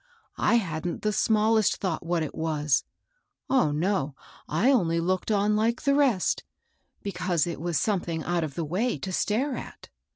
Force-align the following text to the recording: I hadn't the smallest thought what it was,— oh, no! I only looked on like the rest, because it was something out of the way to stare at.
I 0.39 0.55
hadn't 0.55 1.03
the 1.03 1.13
smallest 1.13 1.75
thought 1.75 2.03
what 2.03 2.23
it 2.23 2.33
was,— 2.33 2.83
oh, 3.51 3.69
no! 3.69 4.15
I 4.49 4.71
only 4.71 4.99
looked 4.99 5.29
on 5.29 5.55
like 5.55 5.83
the 5.83 5.93
rest, 5.93 6.43
because 7.03 7.45
it 7.45 7.61
was 7.61 7.77
something 7.79 8.23
out 8.23 8.43
of 8.43 8.55
the 8.55 8.65
way 8.65 8.97
to 8.97 9.13
stare 9.13 9.55
at. 9.55 9.89